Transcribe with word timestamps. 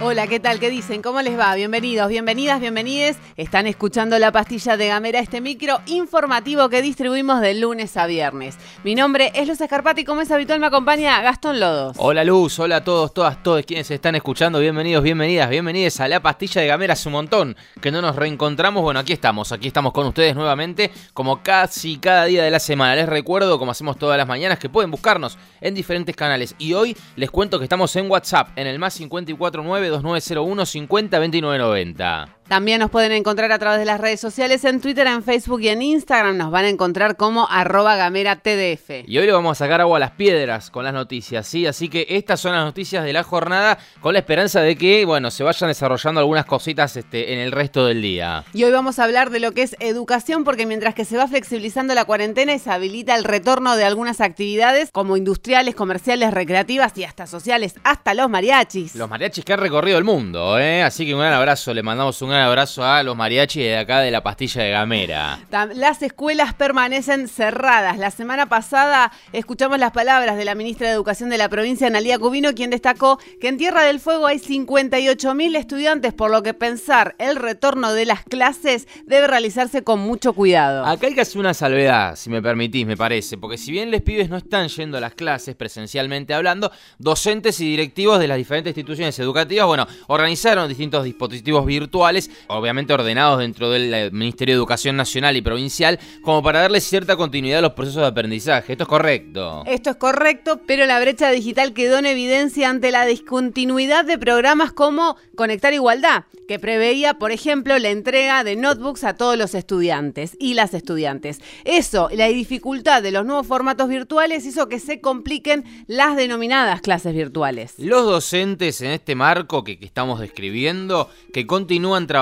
Hola, 0.00 0.28
¿qué 0.28 0.38
tal? 0.38 0.60
¿Qué 0.60 0.70
dicen? 0.70 1.02
¿Cómo 1.02 1.22
les 1.22 1.36
va? 1.36 1.52
Bienvenidos, 1.56 2.08
bienvenidas, 2.08 2.60
bienvenides. 2.60 3.18
Están 3.36 3.66
escuchando 3.66 4.16
la 4.20 4.30
pastilla 4.30 4.76
de 4.76 4.86
Gamera, 4.86 5.18
este 5.18 5.40
micro 5.40 5.80
informativo 5.86 6.68
que 6.68 6.82
distribuimos 6.82 7.40
de 7.40 7.54
lunes 7.54 7.96
a 7.96 8.06
viernes. 8.06 8.56
Mi 8.84 8.94
nombre 8.94 9.32
es 9.34 9.48
Luz 9.48 9.60
Escarpati 9.60 10.04
como 10.04 10.20
es 10.20 10.30
habitual 10.30 10.60
me 10.60 10.66
acompaña 10.66 11.20
Gastón 11.20 11.58
Lodos. 11.58 11.96
Hola 11.98 12.22
Luz, 12.22 12.60
hola 12.60 12.76
a 12.76 12.84
todos, 12.84 13.12
todas, 13.12 13.42
todos 13.42 13.66
quienes 13.66 13.90
están 13.90 14.14
escuchando. 14.14 14.60
Bienvenidos, 14.60 15.02
bienvenidas, 15.02 15.50
bienvenidas 15.50 15.98
a 15.98 16.06
la 16.06 16.20
pastilla 16.20 16.60
de 16.60 16.68
Gamera. 16.68 16.92
Hace 16.92 17.08
un 17.08 17.14
montón 17.14 17.56
que 17.80 17.90
no 17.90 18.00
nos 18.00 18.14
reencontramos. 18.14 18.84
Bueno, 18.84 19.00
aquí 19.00 19.12
estamos, 19.12 19.50
aquí 19.50 19.66
estamos 19.66 19.92
con 19.92 20.06
ustedes 20.06 20.36
nuevamente, 20.36 20.92
como 21.12 21.42
casi 21.42 21.98
cada 21.98 22.26
día 22.26 22.44
de 22.44 22.52
la 22.52 22.60
semana. 22.60 22.94
Les 22.94 23.08
recuerdo, 23.08 23.58
como 23.58 23.72
hacemos 23.72 23.98
todas 23.98 24.16
las 24.16 24.28
mañanas, 24.28 24.60
que 24.60 24.68
pueden 24.68 24.92
buscarnos 24.92 25.38
en 25.60 25.74
diferentes 25.74 26.14
canales. 26.14 26.54
Y 26.56 26.74
hoy 26.74 26.96
les 27.16 27.32
cuento 27.32 27.58
que 27.58 27.64
estamos 27.64 27.96
en 27.96 28.08
WhatsApp, 28.08 28.50
en 28.54 28.68
el 28.68 28.78
más 28.78 28.96
549 28.96 29.87
2901 29.90 30.66
50 30.68 31.10
29 31.10 31.58
90. 31.58 32.37
También 32.48 32.80
nos 32.80 32.90
pueden 32.90 33.12
encontrar 33.12 33.52
a 33.52 33.58
través 33.58 33.78
de 33.78 33.84
las 33.84 34.00
redes 34.00 34.20
sociales, 34.20 34.64
en 34.64 34.80
Twitter, 34.80 35.06
en 35.06 35.22
Facebook 35.22 35.60
y 35.60 35.68
en 35.68 35.82
Instagram. 35.82 36.38
Nos 36.38 36.50
van 36.50 36.64
a 36.64 36.70
encontrar 36.70 37.18
como 37.18 37.46
arroba 37.50 37.96
gamera 37.96 38.36
TDF. 38.36 39.06
Y 39.06 39.18
hoy 39.18 39.26
le 39.26 39.32
vamos 39.32 39.52
a 39.52 39.66
sacar 39.66 39.82
agua 39.82 39.98
a 39.98 40.00
las 40.00 40.12
piedras 40.12 40.70
con 40.70 40.82
las 40.82 40.94
noticias, 40.94 41.46
¿sí? 41.46 41.66
Así 41.66 41.90
que 41.90 42.06
estas 42.08 42.40
son 42.40 42.52
las 42.52 42.64
noticias 42.64 43.04
de 43.04 43.12
la 43.12 43.22
jornada 43.22 43.78
con 44.00 44.14
la 44.14 44.20
esperanza 44.20 44.62
de 44.62 44.76
que, 44.76 45.04
bueno, 45.04 45.30
se 45.30 45.44
vayan 45.44 45.68
desarrollando 45.68 46.20
algunas 46.20 46.46
cositas 46.46 46.96
este, 46.96 47.34
en 47.34 47.38
el 47.38 47.52
resto 47.52 47.84
del 47.84 48.00
día. 48.00 48.44
Y 48.54 48.64
hoy 48.64 48.70
vamos 48.70 48.98
a 48.98 49.04
hablar 49.04 49.28
de 49.28 49.40
lo 49.40 49.52
que 49.52 49.60
es 49.60 49.76
educación, 49.78 50.44
porque 50.44 50.64
mientras 50.64 50.94
que 50.94 51.04
se 51.04 51.18
va 51.18 51.28
flexibilizando 51.28 51.94
la 51.94 52.06
cuarentena 52.06 52.54
y 52.54 52.58
se 52.58 52.70
habilita 52.70 53.14
el 53.14 53.24
retorno 53.24 53.76
de 53.76 53.84
algunas 53.84 54.22
actividades 54.22 54.90
como 54.90 55.18
industriales, 55.18 55.74
comerciales, 55.74 56.32
recreativas 56.32 56.96
y 56.96 57.04
hasta 57.04 57.26
sociales, 57.26 57.74
hasta 57.84 58.14
los 58.14 58.30
mariachis. 58.30 58.94
Los 58.94 59.10
mariachis 59.10 59.44
que 59.44 59.52
han 59.52 59.60
recorrido 59.60 59.98
el 59.98 60.04
mundo, 60.04 60.58
¿eh? 60.58 60.82
Así 60.82 61.04
que 61.04 61.12
un 61.12 61.20
gran 61.20 61.34
abrazo, 61.34 61.74
le 61.74 61.82
mandamos 61.82 62.22
un 62.22 62.37
gran 62.38 62.50
abrazo 62.50 62.84
a 62.84 63.02
los 63.02 63.16
mariachis 63.16 63.62
de 63.62 63.76
acá 63.76 64.00
de 64.00 64.10
la 64.10 64.22
pastilla 64.22 64.62
de 64.62 64.70
Gamera. 64.70 65.40
Las 65.74 66.02
escuelas 66.02 66.54
permanecen 66.54 67.26
cerradas. 67.26 67.98
La 67.98 68.10
semana 68.10 68.48
pasada 68.48 69.10
escuchamos 69.32 69.78
las 69.78 69.90
palabras 69.90 70.36
de 70.36 70.44
la 70.44 70.54
ministra 70.54 70.86
de 70.86 70.94
Educación 70.94 71.30
de 71.30 71.38
la 71.38 71.48
provincia, 71.48 71.88
Analia 71.88 72.18
Cubino, 72.18 72.54
quien 72.54 72.70
destacó 72.70 73.18
que 73.40 73.48
en 73.48 73.56
Tierra 73.56 73.82
del 73.82 73.98
Fuego 73.98 74.26
hay 74.26 74.38
58 74.38 75.34
mil 75.34 75.56
estudiantes, 75.56 76.12
por 76.12 76.30
lo 76.30 76.42
que 76.42 76.54
pensar 76.54 77.16
el 77.18 77.36
retorno 77.36 77.92
de 77.92 78.04
las 78.04 78.22
clases 78.22 78.86
debe 79.04 79.26
realizarse 79.26 79.82
con 79.82 79.98
mucho 79.98 80.32
cuidado. 80.32 80.86
Acá 80.86 81.08
hay 81.08 81.14
que 81.14 81.22
hacer 81.22 81.40
una 81.40 81.54
salvedad, 81.54 82.14
si 82.14 82.30
me 82.30 82.40
permitís, 82.40 82.86
me 82.86 82.96
parece, 82.96 83.36
porque 83.36 83.58
si 83.58 83.72
bien 83.72 83.90
los 83.90 84.00
pibes 84.02 84.28
no 84.28 84.36
están 84.36 84.68
yendo 84.68 84.98
a 84.98 85.00
las 85.00 85.14
clases 85.14 85.56
presencialmente 85.56 86.34
hablando, 86.34 86.70
docentes 86.98 87.58
y 87.60 87.68
directivos 87.68 88.20
de 88.20 88.28
las 88.28 88.36
diferentes 88.36 88.70
instituciones 88.70 89.18
educativas, 89.18 89.66
bueno, 89.66 89.88
organizaron 90.06 90.68
distintos 90.68 91.02
dispositivos 91.02 91.66
virtuales 91.66 92.27
obviamente 92.48 92.92
ordenados 92.92 93.38
dentro 93.40 93.70
del 93.70 93.92
eh, 93.92 94.10
Ministerio 94.10 94.54
de 94.54 94.58
Educación 94.58 94.96
Nacional 94.96 95.36
y 95.36 95.42
Provincial, 95.42 95.98
como 96.22 96.42
para 96.42 96.60
darle 96.60 96.80
cierta 96.80 97.16
continuidad 97.16 97.58
a 97.58 97.62
los 97.62 97.72
procesos 97.72 98.02
de 98.02 98.08
aprendizaje. 98.08 98.72
¿Esto 98.72 98.84
es 98.84 98.88
correcto? 98.88 99.62
Esto 99.66 99.90
es 99.90 99.96
correcto, 99.96 100.60
pero 100.66 100.86
la 100.86 101.00
brecha 101.00 101.30
digital 101.30 101.72
quedó 101.72 101.98
en 101.98 102.06
evidencia 102.06 102.68
ante 102.68 102.90
la 102.90 103.04
discontinuidad 103.06 104.04
de 104.04 104.18
programas 104.18 104.72
como 104.72 105.16
Conectar 105.36 105.72
Igualdad, 105.72 106.24
que 106.46 106.58
preveía, 106.58 107.14
por 107.14 107.30
ejemplo, 107.30 107.78
la 107.78 107.90
entrega 107.90 108.42
de 108.44 108.56
notebooks 108.56 109.04
a 109.04 109.14
todos 109.14 109.36
los 109.36 109.54
estudiantes 109.54 110.36
y 110.38 110.54
las 110.54 110.74
estudiantes. 110.74 111.40
Eso, 111.64 112.08
la 112.12 112.26
dificultad 112.26 113.02
de 113.02 113.10
los 113.10 113.24
nuevos 113.24 113.46
formatos 113.46 113.88
virtuales 113.88 114.46
hizo 114.46 114.68
que 114.68 114.80
se 114.80 115.00
compliquen 115.00 115.64
las 115.86 116.16
denominadas 116.16 116.80
clases 116.80 117.14
virtuales. 117.14 117.74
Los 117.78 118.04
docentes 118.04 118.80
en 118.80 118.90
este 118.90 119.14
marco 119.14 119.64
que, 119.64 119.78
que 119.78 119.86
estamos 119.86 120.20
describiendo, 120.20 121.10
que 121.32 121.46
continúan 121.46 122.06
trabajando 122.06 122.17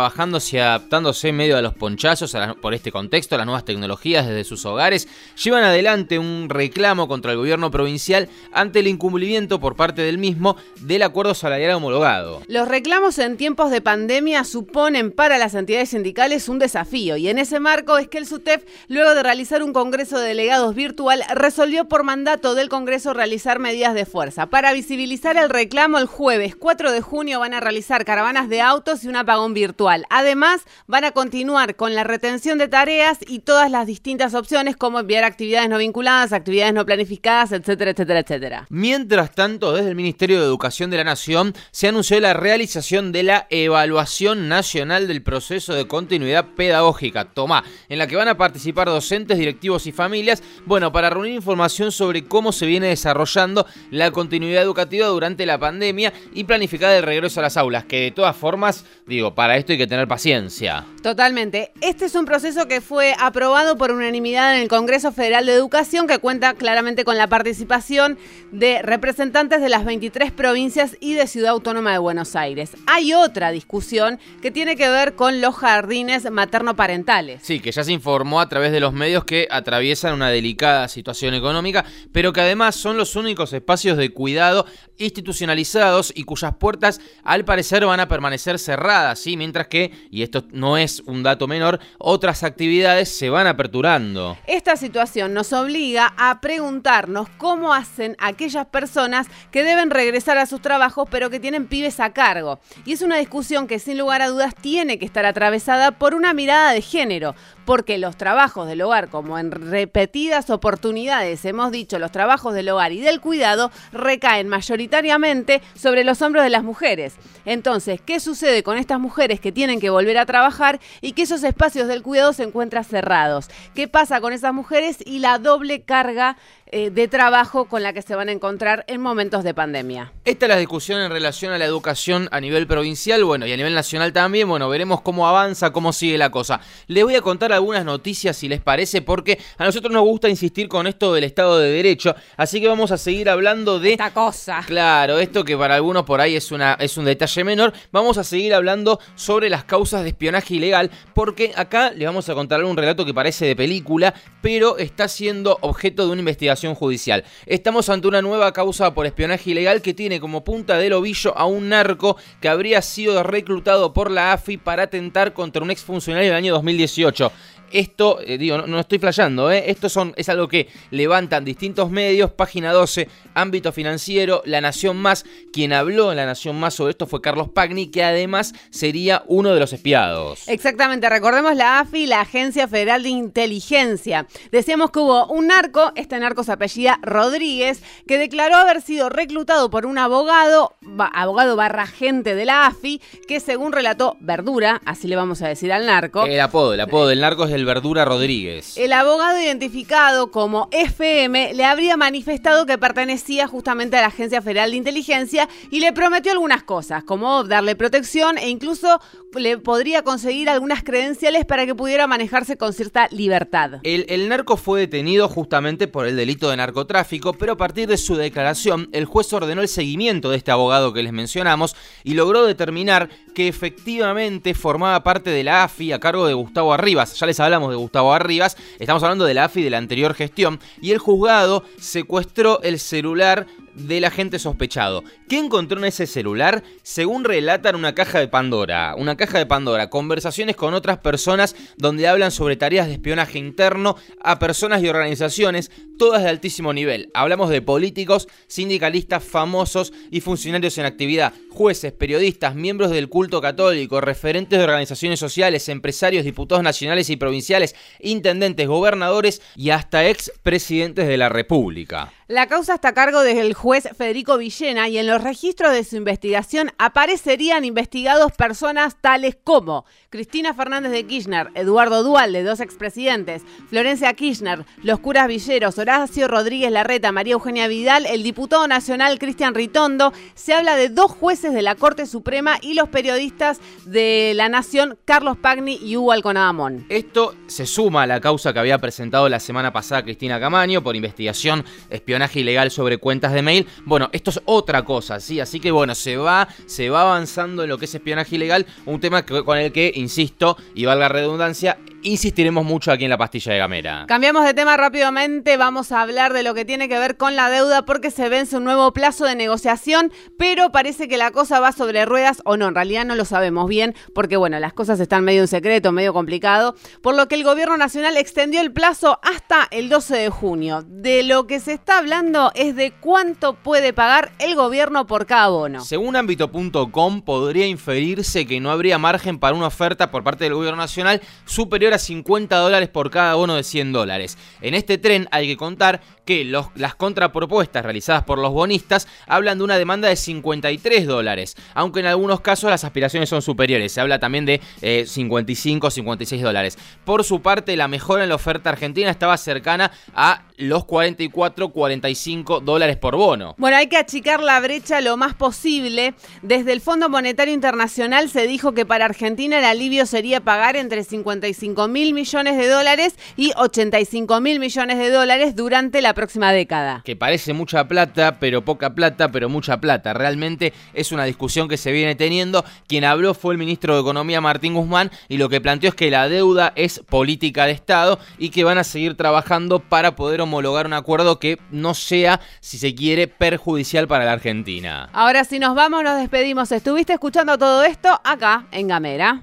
y 0.53 0.59
adaptándose 0.59 1.29
en 1.29 1.37
medio 1.37 1.57
de 1.57 1.63
los 1.63 1.75
ponchazos 1.75 2.37
por 2.61 2.75
este 2.75 2.93
contexto 2.93 3.35
a 3.35 3.39
las 3.39 3.47
nuevas 3.47 3.65
tecnologías 3.65 4.27
desde 4.27 4.45
sus 4.45 4.67
hogares, 4.67 5.09
llevan 5.43 5.65
adelante 5.65 6.19
un 6.19 6.49
reclamo 6.51 7.09
contra 7.09 7.33
el 7.33 7.39
gobierno 7.39 7.71
provincial 7.71 8.29
ante 8.53 8.81
el 8.81 8.89
incumplimiento 8.89 9.59
por 9.59 9.75
parte 9.75 10.03
del 10.03 10.19
mismo 10.19 10.57
del 10.83 11.03
acuerdo 11.03 11.35
salarial 11.35 11.77
homologado. 11.77 12.43
Los 12.47 12.69
reclamos 12.69 13.19
en 13.19 13.39
tiempos 13.39 13.71
de 13.71 13.81
pandemia 13.81 14.45
suponen 14.45 15.13
para 15.13 15.39
las 15.39 15.55
entidades 15.55 15.91
sindicales 15.91 16.49
un 16.49 16.59
desafío 16.59 17.17
y 17.17 17.29
en 17.29 17.39
ese 17.39 17.59
marco 17.59 17.97
es 17.97 18.09
que 18.09 18.19
el 18.19 18.27
SUTEF, 18.27 18.65
luego 18.89 19.15
de 19.15 19.23
realizar 19.23 19.63
un 19.63 19.73
congreso 19.73 20.19
de 20.19 20.29
delegados 20.29 20.75
virtual, 20.75 21.23
resolvió 21.35 21.87
por 21.87 22.03
mandato 22.03 22.55
del 22.55 22.69
Congreso 22.69 23.15
realizar 23.15 23.61
medidas 23.61 23.95
de 23.95 24.05
fuerza. 24.05 24.47
Para 24.47 24.75
visibilizar 24.75 25.39
el 25.39 25.49
reclamo, 25.49 25.99
el 25.99 26.07
jueves 26.07 26.55
4 26.55 26.93
de 26.93 27.01
junio 27.01 27.41
van 27.41 27.55
a 27.55 27.61
realizar 27.61 28.05
caravanas 28.05 28.51
de 28.51 28.61
autos 28.61 29.03
y 29.03 29.09
un 29.09 29.17
apagón 29.17 29.55
virtual. 29.55 29.76
Además, 30.11 30.63
van 30.87 31.05
a 31.05 31.13
continuar 31.13 31.77
con 31.77 31.95
la 31.95 32.05
retención 32.05 32.59
de 32.59 32.69
tareas 32.69 33.19
y 33.27 33.41
todas 33.41 33.71
las 33.71 33.87
distintas 33.87 34.35
opciones 34.35 34.77
como 34.77 34.99
enviar 34.99 35.25
actividades 35.25 35.69
no 35.69 35.79
vinculadas, 35.79 36.33
actividades 36.33 36.73
no 36.73 36.87
planificadas, 36.87 37.53
etcétera, 37.53 37.91
etcétera, 37.91 38.21
etcétera. 38.21 38.67
Mientras 38.71 39.35
tanto, 39.35 39.73
desde 39.73 39.91
el 39.91 39.95
Ministerio 39.95 40.41
de 40.41 40.47
Educación 40.47 40.91
de 40.91 40.97
la 40.97 41.05
Nación 41.05 41.55
se 41.71 41.89
anunció 41.89 42.19
la 42.21 42.35
realización 42.35 43.13
de 43.13 43.23
la 43.23 43.47
evaluación 43.51 44.49
nacional 44.49 45.09
del 45.09 45.23
proceso 45.23 45.75
de 45.75 45.87
continuidad 45.87 46.47
pedagógica, 46.57 47.27
toma, 47.27 47.65
en 47.89 47.99
la 47.99 48.07
que 48.07 48.17
van 48.17 48.29
a 48.29 48.39
participar 48.39 48.89
docentes, 48.89 49.39
directivos 49.39 49.87
y 49.87 49.93
familias, 49.93 50.43
bueno, 50.65 50.93
para 50.93 51.11
reunir 51.11 51.35
información 51.35 51.93
sobre 51.93 52.25
cómo 52.25 52.53
se 52.53 52.67
viene 52.67 52.89
desarrollando 52.89 53.67
la 53.91 54.11
continuidad 54.11 54.63
educativa 54.63 55.07
durante 55.07 55.47
la 55.47 55.59
pandemia 55.59 56.13
y 56.33 56.45
planificar 56.45 56.93
el 56.93 57.03
regreso 57.03 57.41
a 57.41 57.43
las 57.45 57.57
aulas, 57.57 57.85
que 57.85 58.01
de 58.01 58.11
todas 58.11 58.37
formas, 58.37 58.85
digo, 59.07 59.35
para 59.35 59.57
esto 59.57 59.66
hay 59.73 59.79
que 59.79 59.87
tener 59.87 60.09
paciencia. 60.09 60.85
Totalmente. 61.03 61.73
Este 61.81 62.07
es 62.07 62.15
un 62.15 62.25
proceso 62.25 62.67
que 62.67 62.81
fue 62.81 63.15
aprobado 63.19 63.77
por 63.77 63.93
unanimidad 63.93 64.57
en 64.57 64.63
el 64.63 64.69
Congreso 64.69 65.13
Federal 65.13 65.47
de 65.47 65.53
Educación, 65.53 66.07
que 66.07 66.19
cuenta 66.19 66.55
claramente 66.55 67.05
con 67.05 67.17
la 67.17 67.29
participación 67.29 68.19
de 68.51 68.83
representantes 68.83 69.61
de 69.61 69.69
las 69.69 69.85
23 69.85 70.33
provincias 70.33 70.97
y 71.01 71.15
de 71.15 71.27
Ciudad 71.27 71.53
Autónoma 71.53 71.93
de 71.93 71.99
Buenos 71.99 72.37
Aires. 72.37 72.73
Hay 72.87 73.15
otra 73.15 73.51
discusión 73.51 74.19
que 74.43 74.51
tiene 74.51 74.77
que 74.77 74.89
ver 74.89 75.15
con 75.15 75.41
los 75.41 75.55
jardines 75.55 76.31
materno-parentales. 76.31 77.41
Sí, 77.43 77.61
que 77.61 77.73
ya 77.73 77.85
se 77.85 77.93
informó 77.93 78.41
a 78.41 78.49
través 78.49 78.73
de 78.73 78.81
los 78.81 78.93
medios 78.93 79.25
que 79.25 79.49
atraviesan 79.51 80.15
una 80.15 80.29
delicada 80.29 80.89
situación 80.89 81.35
económica, 81.35 81.85
pero 82.13 82.33
que 82.33 82.41
además 82.41 82.75
son 82.75 82.97
los 82.97 83.17
únicos 83.17 83.53
espacios 83.53 83.97
de 83.97 84.11
cuidado 84.11 84.67
institucionalizados 84.99 86.13
y 86.15 86.25
cuyas 86.25 86.57
puertas 86.57 87.01
al 87.23 87.45
parecer 87.45 87.87
van 87.87 88.01
a 88.01 88.09
permanecer 88.09 88.59
cerradas, 88.59 89.19
¿sí? 89.19 89.37
mientras 89.37 89.56
que 89.65 89.93
y 90.11 90.23
esto 90.23 90.45
no 90.53 90.77
es 90.77 91.01
un 91.07 91.23
dato 91.23 91.49
menor, 91.49 91.81
otras 91.99 92.43
actividades 92.43 93.09
se 93.09 93.31
van 93.31 93.47
aperturando. 93.47 94.37
Esta 94.47 94.77
situación 94.77 95.35
nos 95.35 95.53
obliga 95.53 96.13
a 96.17 96.41
preguntarnos 96.41 97.29
cómo 97.39 97.73
hacen 97.75 98.17
aquellas 98.19 98.67
personas 98.67 99.27
que 99.51 99.65
deben 99.65 99.91
regresar 99.91 100.39
a 100.39 100.47
sus 100.47 100.61
trabajos 100.61 101.09
pero 101.11 101.31
que 101.31 101.41
tienen 101.41 101.67
pibes 101.67 102.01
a 102.01 102.13
cargo. 102.13 102.61
Y 102.85 102.93
es 102.93 103.03
una 103.03 103.17
discusión 103.17 103.67
que 103.67 103.79
sin 103.79 103.99
lugar 103.99 104.23
a 104.23 104.29
dudas 104.29 104.55
tiene 104.55 104.99
que 104.99 105.07
estar 105.07 105.25
atravesada 105.25 105.93
por 105.93 106.15
una 106.15 106.35
mirada 106.35 106.73
de 106.73 106.83
género, 106.83 107.35
porque 107.67 107.99
los 107.99 108.17
trabajos 108.17 108.67
del 108.67 108.81
hogar, 108.81 109.09
como 109.11 109.39
en 109.39 109.51
repetidas 109.51 110.49
oportunidades 110.49 111.45
hemos 111.45 111.71
dicho, 111.73 111.99
los 111.99 112.13
trabajos 112.13 112.55
del 112.55 112.71
hogar 112.71 112.93
y 112.93 113.01
del 113.01 113.21
cuidado 113.21 113.71
recaen 113.93 114.49
mayoritariamente 114.49 115.61
sobre 115.75 116.05
los 116.05 116.23
hombros 116.23 116.45
de 116.45 116.51
las 116.51 116.63
mujeres. 116.63 117.17
Entonces, 117.45 118.01
¿qué 118.01 118.21
sucede 118.21 118.63
con 118.63 118.79
estas 118.79 119.01
mujeres 119.01 119.41
que 119.41 119.53
tienen 119.53 119.81
que 119.81 119.91
volver 119.91 120.17
a 120.17 120.27
trabajar 120.27 120.81
y 121.01 121.13
que 121.13 121.23
esos 121.23 121.43
espacios 121.43 121.89
del 121.89 122.03
cuidado 122.03 122.33
se 122.33 122.45
encuentran 122.45 122.85
cerrados? 122.85 123.51
¿Qué 123.75 123.89
pasa 123.89 124.21
con 124.21 124.33
esas 124.33 124.55
mujeres 124.55 124.99
y 125.05 125.19
la 125.19 125.39
doble 125.39 125.83
carga 125.83 126.37
eh, 126.73 126.91
de 126.91 127.07
trabajo 127.07 127.67
con 127.67 127.85
la 127.85 127.93
que 127.93 128.03
se 128.03 128.17
van 128.17 128.29
a 128.29 128.33
encontrar 128.33 128.85
en 128.89 129.01
momentos 129.01 129.45
de 129.45 129.55
pandemia. 129.55 130.13
Esta 130.25 130.47
es 130.47 130.51
la 130.51 130.57
discusión 130.57 131.01
en 131.01 131.13
relación 131.13 131.53
a 131.53 131.59
la 131.59 131.65
educación 131.65 132.29
a 132.33 132.41
nivel 132.41 132.67
provincial, 132.67 133.23
bueno, 133.23 133.47
y 133.47 133.53
a 133.53 133.57
nivel 133.57 133.73
nacional 133.73 134.13
también, 134.13 134.49
bueno, 134.49 134.69
veremos 134.69 135.01
cómo 135.01 135.29
avanza, 135.29 135.71
cómo 135.71 135.93
sigue 135.93 136.19
la 136.19 136.31
cosa. 136.31 136.61
Les 136.89 137.05
voy 137.05 137.15
a 137.15 137.21
contar 137.21 137.53
algunas 137.53 137.85
noticias 137.85 138.37
si 138.37 138.49
les 138.49 138.61
parece, 138.61 139.01
porque 139.01 139.39
a 139.59 139.65
nosotros 139.65 139.93
nos 139.93 140.03
gusta 140.03 140.29
insistir 140.29 140.67
con 140.67 140.89
esto 140.89 141.15
del 141.15 141.23
Estado 141.23 141.61
de 141.61 141.71
Derecho, 141.71 142.17
así 142.37 142.61
que 142.61 142.67
vamos 142.67 142.91
a 142.91 142.99
seguir 142.99 143.31
hablando 143.31 143.79
de... 143.79 143.93
Esta 143.93 144.13
cosa. 144.13 144.65
Claro, 144.67 145.21
esto 145.21 145.45
que 145.45 145.57
para 145.57 145.77
algunos 145.77 146.03
por 146.03 146.21
ahí 146.21 146.35
es, 146.35 146.51
una, 146.51 146.75
es 146.81 146.97
un 146.97 147.05
detalle 147.05 147.45
menor, 147.45 147.73
vamos 147.93 148.19
a 148.19 148.25
seguir 148.25 148.53
hablando 148.53 148.99
sobre 149.15 149.51
las 149.51 149.63
causas 149.63 150.03
de 150.03 150.09
espionaje 150.09 150.57
ilegal, 150.57 150.91
porque 151.15 151.53
acá 151.55 151.93
les 151.93 152.09
vamos 152.09 152.29
a 152.29 152.35
contar 152.35 152.65
un 152.65 152.77
relato 152.77 153.05
que 153.05 153.15
parece 153.15 153.47
de 153.47 153.55
película, 153.55 154.15
pero 154.43 154.79
está 154.79 155.07
siendo 155.07 155.59
objeto 155.61 156.05
de 156.05 156.11
una 156.11 156.21
investigación 156.21 156.56
judicial. 156.75 157.25
Estamos 157.47 157.89
ante 157.89 158.09
una 158.09 158.23
nueva 158.23 158.53
causa 158.53 158.95
por 158.95 159.07
espionaje 159.07 159.51
ilegal 159.51 159.83
que 159.83 159.95
tiene 159.95 160.21
como 160.21 160.43
punta 160.45 160.79
del 160.79 160.95
ovillo 160.95 161.37
a 161.37 161.47
un 161.47 161.69
narco 161.69 162.17
que 162.41 162.49
habría 162.49 162.83
sido 162.83 163.23
reclutado 163.23 163.93
por 163.93 164.11
la 164.11 164.33
AFI 164.33 164.57
para 164.57 164.85
atentar 164.85 165.33
contra 165.33 165.63
un 165.63 165.71
exfuncionario 165.71 166.31
del 166.31 166.37
año 166.37 166.53
2018. 166.55 167.33
Esto, 167.73 168.21
eh, 168.21 168.39
digo, 168.39 168.59
no, 168.59 168.79
estoy 168.79 168.99
flayando, 168.99 169.51
¿eh? 169.51 169.65
Esto 169.71 169.89
son, 169.89 170.13
es 170.17 170.29
algo 170.29 170.49
que 170.49 170.69
levantan 170.91 171.45
distintos 171.45 171.91
medios, 171.91 172.31
página 172.31 172.73
12, 172.73 173.09
ámbito 173.35 173.73
financiero, 173.73 174.43
La 174.45 174.61
Nación 174.61 174.97
Más. 174.97 175.25
Quien 175.53 175.73
habló 175.73 176.11
en 176.11 176.17
La 176.17 176.27
Nación 176.27 176.59
Más 176.59 176.75
sobre 176.75 176.93
esto 176.93 177.07
fue 177.07 177.21
Carlos 177.21 177.49
Pagni, 177.49 177.89
que 177.89 178.05
además 178.05 178.55
sería 178.71 179.25
uno 179.27 179.53
de 179.53 179.61
los 179.61 179.73
espiados. 179.73 180.49
Exactamente, 180.49 181.09
recordemos 181.09 181.57
la 181.57 181.81
AFI, 181.81 182.07
la 182.07 182.21
Agencia 182.21 182.69
Federal 182.69 183.03
de 183.03 183.09
Inteligencia. 183.11 184.27
Decíamos 184.53 184.91
que 184.91 185.01
hubo 185.01 185.27
un 185.27 185.49
narco, 185.49 185.93
este 185.97 186.19
narco 186.19 186.45
se 186.45 186.53
apellida 186.53 186.99
Rodríguez, 187.03 187.83
que 188.07 188.19
declaró 188.19 188.57
haber 188.57 188.83
sido 188.83 189.09
reclutado 189.09 189.71
por 189.71 189.87
un 189.87 189.99
abogado, 189.99 190.77
abogado 191.15 191.57
barra 191.57 191.85
agente 191.85 192.35
de 192.35 192.45
la 192.45 192.67
AFI, 192.67 193.01
que 193.27 193.41
según 193.41 193.73
relató 193.73 194.17
Verdura, 194.21 194.81
así 194.85 195.09
le 195.09 195.17
vamos 195.17 195.43
a 195.43 195.49
decir 195.49 195.73
al 195.73 195.87
narco. 195.87 196.27
El 196.27 196.41
apodo, 196.41 196.75
el 196.75 196.81
apodo 196.81 197.09
del 197.09 197.21
narco 197.21 197.45
es 197.45 197.53
el 197.57 197.65
Verdura 197.65 198.05
Rodríguez. 198.05 198.77
El 198.77 198.93
abogado 198.93 199.41
identificado 199.41 200.31
como 200.31 200.69
FM 200.71 201.55
le 201.55 201.65
habría 201.65 201.97
manifestado 201.97 202.67
que 202.67 202.79
pertenecía 202.79 203.49
justamente 203.49 203.97
a 203.97 204.03
la 204.03 204.09
Agencia 204.09 204.43
Federal 204.43 204.71
de 204.71 204.77
Inteligencia 204.77 205.49
y 205.71 205.81
le 205.81 205.93
prometió 205.93 206.33
algunas 206.33 206.63
cosas, 206.63 207.03
como 207.03 207.45
darle 207.45 207.75
protección 207.75 208.39
e 208.39 208.49
incluso 208.49 209.01
le 209.35 209.59
podría 209.59 210.03
conseguir 210.03 210.49
algunas 210.49 210.83
credenciales 210.83 211.45
para 211.45 211.67
que 211.67 211.75
pudiera 211.75 212.07
manejarse 212.07 212.57
con 212.57 212.73
cierta 212.73 213.09
libertad. 213.11 213.81
El, 213.83 214.07
el 214.09 214.29
narco 214.29 214.57
fue 214.57 214.81
detenido 214.81 215.29
justamente 215.29 215.89
por 215.89 216.07
el 216.07 216.17
delito 216.17 216.51
de 216.51 216.57
narcotráfico, 216.57 217.33
pero 217.33 217.53
a 217.53 217.57
partir 217.57 217.89
de 217.89 217.97
su 217.97 218.17
declaración, 218.17 218.89
el 218.93 219.05
juez 219.07 219.33
ordenó 219.33 219.63
el 219.63 219.69
seguimiento 219.69 220.31
de 220.31 220.37
este 220.37 220.51
abogado 220.51 220.93
que 220.93 221.03
les 221.03 221.13
mencionamos 221.13 221.75
y 222.05 222.15
logró 222.15 222.45
determinar 222.45 223.09
que 223.35 223.49
efectivamente 223.49 224.55
formaba 224.55 225.03
parte 225.03 225.31
de 225.31 225.45
la 225.45 225.65
AFI 225.65 225.93
a 225.93 226.01
cargo 226.01 226.27
de 226.27 226.35
Gustavo 226.35 226.73
Arribas. 226.73 227.19
Ya 227.19 227.27
les 227.27 227.41
hablamos 227.47 227.71
de 227.71 227.77
Gustavo 227.77 228.13
Arribas, 228.13 228.57
estamos 228.79 229.03
hablando 229.03 229.25
de 229.25 229.35
la 229.35 229.45
AFI 229.45 229.63
de 229.63 229.71
la 229.71 229.79
anterior 229.79 230.15
gestión, 230.15 230.61
y 230.81 230.91
el 230.91 230.99
juzgado 230.99 231.65
secuestró 231.79 232.61
el 232.63 232.79
celular 232.79 233.47
del 233.77 234.05
agente 234.05 234.39
sospechado. 234.39 235.05
¿Qué 235.29 235.39
encontró 235.39 235.79
en 235.79 235.85
ese 235.85 236.07
celular? 236.07 236.63
Según 236.83 237.25
relatan 237.25 237.77
una 237.77 237.95
caja 237.95 238.19
de 238.19 238.29
Pandora. 238.29 238.95
Una 238.97 239.17
caja 239.17 239.39
de 239.39 239.47
Pandora. 239.47 239.91
Conversaciones 239.91 240.57
con 240.57 240.75
otras 240.75 240.99
personas 240.99 241.55
donde 241.77 242.09
hablan 242.09 242.31
sobre 242.31 242.57
tareas 242.57 242.87
de 242.87 242.95
espionaje 242.95 243.39
interno 243.39 243.97
a 244.23 244.39
personas 244.39 244.83
y 244.83 244.89
organizaciones, 244.89 245.71
todas 245.99 246.23
de 246.23 246.29
altísimo 246.29 246.73
nivel. 246.73 247.11
Hablamos 247.15 247.51
de 247.51 247.63
políticos, 247.63 248.29
sindicalistas 248.47 249.23
famosos 249.23 249.93
y 250.11 250.21
funcionarios 250.21 250.79
en 250.79 250.87
actividad, 250.87 251.33
jueces, 251.51 251.93
periodistas, 251.93 252.55
miembros 252.55 252.91
del 252.91 253.09
culto 253.09 253.41
católico, 253.41 254.01
referentes 254.01 254.59
de 254.59 254.65
organizaciones 254.65 255.19
sociales, 255.19 255.69
empresarios, 255.69 256.25
diputados 256.25 256.63
nacionales 256.63 257.11
y 257.11 257.17
provinciales, 257.17 257.75
intendentes, 258.01 258.69
gobernadores 258.69 259.43
y 259.55 259.71
hasta 259.71 260.07
ex 260.07 260.33
presidentes 260.43 261.09
de 261.09 261.17
la 261.17 261.29
República. 261.29 262.13
La 262.29 262.49
causa 262.49 262.75
está 262.75 262.89
a 262.89 262.95
cargo 262.95 263.23
del 263.23 263.55
juez 263.67 263.89
Federico 263.99 264.39
Villena 264.39 264.89
y 264.89 264.97
en 264.97 265.09
los 265.09 265.21
registros 265.21 265.73
de 265.73 265.83
su 265.83 265.97
investigación 265.97 266.71
aparecerían 266.79 267.65
investigados 267.65 268.31
personas 268.31 268.97
tales 269.01 269.37
como 269.43 269.85
Cristina 270.09 270.55
Fernández 270.55 270.93
de 270.93 271.05
Kirchner, 271.05 271.49
Eduardo 271.57 272.05
Dualde, 272.05 272.45
dos 272.45 272.61
expresidentes, 272.61 273.43
Florencia 273.69 274.15
Kirchner, 274.15 274.65
los 274.85 275.01
curas 275.01 275.27
Villeros, 275.27 275.79
Horacio 275.79 276.29
Rodríguez 276.29 276.71
Larreta, 276.71 277.11
María 277.11 277.33
Eugenia 277.33 277.67
Vidal, 277.67 278.07
el 278.07 278.23
diputado 278.23 278.69
nacional 278.69 279.19
Cristian 279.19 279.53
Ritondo. 279.53 280.13
Se 280.37 280.55
habla 280.55 280.77
de 280.77 280.89
dos 280.89 281.11
jueces 281.11 281.53
de 281.53 281.63
la 281.63 281.75
Corte 281.75 282.07
Suprema 282.07 282.59
y 282.63 282.75
los 282.75 282.89
periodistas 282.89 283.61
de 283.85 284.33
La 284.37 284.49
Nación, 284.49 284.97
Carlos 285.05 285.39
Pagni 285.39 285.77
y 285.83 285.97
Hugo 285.97 286.13
Alconadamón. 286.13 286.87
Esto 286.89 287.35
se 287.49 287.67
suma 287.67 288.05
a 288.05 288.07
la 288.07 288.21
causa 288.21 288.53
que 288.53 288.61
había 288.61 288.79
presentado 288.79 289.29
la 289.29 289.41
semana 289.41 289.73
pasada 289.73 290.05
Cristina 290.05 290.39
Camaño 290.39 290.85
por 290.85 290.95
investigación 290.95 291.65
espional 291.91 292.31
ilegal 292.33 292.71
sobre 292.71 292.99
cuentas 292.99 293.33
de 293.33 293.43
mail. 293.43 293.56
Bueno, 293.85 294.09
esto 294.13 294.31
es 294.31 294.41
otra 294.45 294.85
cosa, 294.85 295.21
¿sí? 295.21 295.41
Así 295.41 295.61
que 295.61 295.71
bueno, 295.71 295.95
se 295.95 296.17
va, 296.17 296.49
se 296.67 296.91
va 296.91 297.03
avanzando 297.03 297.63
en 297.63 297.69
lo 297.69 297.79
que 297.79 297.85
es 297.87 297.95
espionaje 297.95 298.37
ilegal, 298.37 298.67
un 298.85 299.01
tema 299.01 299.25
con 299.25 299.59
el 299.59 299.73
que, 299.73 299.93
insisto, 299.95 300.57
y 300.75 300.85
valga 300.85 301.09
redundancia, 301.09 301.79
insistiremos 302.07 302.65
mucho 302.65 302.93
aquí 302.93 303.05
en 303.05 303.11
la 303.11 303.19
pastilla 303.19 303.53
de 303.53 303.59
Gamera. 303.59 304.05
Cambiamos 304.07 304.45
de 304.45 304.55
tema 304.55 304.77
rápidamente, 304.77 305.57
vamos 305.57 305.91
a 305.91 306.03
hablar 306.03 306.33
de 306.33 306.45
lo 306.45 306.55
que 306.55 306.65
tiene 306.65 306.89
que 306.89 306.99
ver 306.99 307.17
con 307.17 307.35
la 307.35 307.51
deuda 307.51 307.85
porque 307.85 308.13
se 308.13 308.29
vence 308.29 308.57
un 308.57 308.65
nuevo 308.65 308.93
plazo 308.93 309.25
de 309.25 309.35
negociación, 309.35 310.13
pero 310.39 310.71
parece 310.71 311.09
que 311.09 311.17
la 311.17 311.33
cosa 311.33 311.59
va 311.59 311.73
sobre 311.73 312.05
ruedas 312.05 312.43
o 312.45 312.57
no, 312.57 312.69
en 312.69 312.75
realidad 312.77 313.05
no 313.05 313.17
lo 313.17 313.25
sabemos 313.25 313.69
bien 313.69 313.95
porque 314.15 314.37
bueno, 314.37 314.59
las 314.61 314.73
cosas 314.73 315.01
están 315.01 315.25
medio 315.25 315.43
en 315.43 315.49
secreto, 315.49 315.91
medio 315.91 316.13
complicado, 316.13 316.77
por 317.03 317.17
lo 317.17 317.27
que 317.27 317.35
el 317.35 317.43
gobierno 317.43 317.77
nacional 317.77 318.17
extendió 318.17 318.61
el 318.61 318.73
plazo 318.73 319.19
hasta 319.23 319.67
el 319.71 319.89
12 319.89 320.17
de 320.17 320.31
junio. 320.31 320.85
De 320.87 321.25
lo 321.25 321.49
que 321.49 321.59
se 321.59 321.73
está 321.73 321.99
hablando 321.99 322.53
es 322.55 322.77
de 322.77 322.93
cuánto 322.93 323.55
puede 323.55 323.93
pagar 323.93 324.33
el 324.39 324.55
gobierno 324.55 325.09
por 325.09 325.27
cada 325.27 325.49
bono. 325.49 325.85
Según 325.85 326.15
ámbito.com 326.15 327.23
podría 327.23 327.67
inferirse 327.67 328.47
que 328.47 328.61
no 328.61 328.71
habría 328.71 328.99
margen 328.99 329.39
para 329.41 329.57
una 329.57 329.67
oferta 329.67 330.11
por 330.13 330.23
parte 330.23 330.45
del 330.45 330.55
gobierno 330.55 330.81
nacional 330.81 331.21
superior 331.45 331.95
a 331.95 331.96
50 331.99 332.57
dólares 332.57 332.89
por 332.89 333.11
cada 333.11 333.35
bono 333.35 333.55
de 333.55 333.63
100 333.63 333.93
dólares. 333.93 334.39
En 334.61 334.75
este 334.75 334.99
tren 334.99 335.29
hay 335.31 335.47
que 335.47 335.57
contar 335.57 336.01
que 336.25 336.45
las 336.45 336.95
contrapropuestas 336.97 337.85
realizadas 337.85 338.25
por 338.25 338.39
los 338.39 338.53
bonistas 338.53 339.07
hablan 339.27 339.59
de 339.59 339.65
una 339.65 339.79
demanda 339.79 340.09
de 340.09 340.17
53 340.17 341.07
dólares, 341.07 341.57
aunque 341.75 342.01
en 342.01 342.07
algunos 342.07 342.41
casos 342.41 342.69
las 342.69 342.85
aspiraciones 342.85 343.29
son 343.29 343.43
superiores, 343.43 343.93
se 343.93 344.01
habla 344.01 344.19
también 344.19 344.45
de 344.45 344.61
55 345.07 345.87
o 345.87 345.91
56 345.91 346.43
dólares. 346.43 346.79
Por 347.05 347.23
su 347.23 347.41
parte, 347.43 347.77
la 347.77 347.87
mejora 347.87 348.25
en 348.25 348.31
la 348.31 348.35
oferta 348.35 348.71
argentina 348.71 349.11
estaba 349.11 349.37
cercana 349.37 349.93
a 350.15 350.43
los 350.57 350.85
44, 350.85 351.69
45 351.69 352.61
dólares 352.61 352.97
por 352.97 353.17
bono. 353.17 353.55
Bueno, 353.59 353.77
hay 353.77 353.87
que 353.89 353.97
achicar 353.97 354.43
la 354.43 354.59
brecha 354.61 355.01
lo 355.01 355.17
más 355.17 355.35
posible. 355.35 356.15
Desde 356.43 356.73
el 356.73 356.81
Fondo 356.81 357.09
Monetario 357.09 357.55
Internacional 357.55 358.31
se 358.31 358.47
dijo 358.47 358.73
que 358.73 358.87
para 358.87 359.05
Argentina 359.05 359.59
el 359.59 359.65
alivio 359.65 360.07
sería 360.07 360.41
pagar 360.41 360.77
entre 360.77 361.05
55 361.05 361.76
mil 361.89 362.15
millones 362.15 362.57
de 362.57 362.69
dólares 362.69 363.15
y 363.37 363.53
85 363.57 364.41
mil 364.41 364.59
millones 364.59 364.99
de 364.99 365.11
dólares 365.11 365.55
durante 365.55 366.01
la 366.01 366.15
próxima 366.15 366.53
década. 366.53 367.03
Que 367.05 367.17
parece 367.17 367.53
mucha 367.53 367.87
plata, 367.87 368.39
pero 368.41 368.65
poca 368.65 368.95
plata, 368.95 369.31
pero 369.31 369.49
mucha 369.49 369.81
plata. 369.81 370.15
Realmente 370.15 370.73
es 370.95 371.13
una 371.13 371.25
discusión 371.25 371.69
que 371.69 371.77
se 371.77 371.93
viene 371.93 372.15
teniendo. 372.15 372.65
Quien 372.89 373.05
habló 373.05 373.35
fue 373.35 373.55
el 373.55 373.59
ministro 373.59 373.95
de 373.95 374.01
Economía 374.01 374.41
Martín 374.41 374.75
Guzmán 374.75 375.11
y 375.29 375.37
lo 375.37 375.49
que 375.49 375.61
planteó 375.61 375.91
es 375.91 375.95
que 375.95 376.11
la 376.11 376.29
deuda 376.29 376.73
es 376.77 377.01
política 377.01 377.67
de 377.67 377.73
Estado 377.73 378.19
y 378.39 378.51
que 378.51 378.65
van 378.65 378.79
a 378.79 378.85
seguir 378.85 379.17
trabajando 379.17 379.81
para 379.81 380.17
poder 380.17 380.41
homologar 380.41 380.87
un 380.87 380.95
acuerdo 380.95 381.39
que 381.39 381.59
no 381.71 381.95
sea, 381.95 382.41
si 382.61 382.79
se 382.79 382.95
quiere, 382.95 383.29
perjudicial 383.29 384.09
para 384.09 384.25
la 384.25 384.33
Argentina. 384.33 385.11
Ahora 385.13 385.45
si 385.45 385.59
nos 385.59 385.75
vamos, 385.75 386.03
nos 386.03 386.19
despedimos. 386.19 386.73
Estuviste 386.73 387.13
escuchando 387.13 387.59
todo 387.59 387.85
esto 387.85 388.21
acá 388.25 388.67
en 388.73 388.89
Gamera. 388.89 389.43